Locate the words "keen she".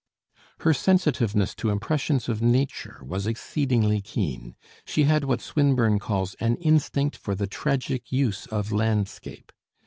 4.01-5.03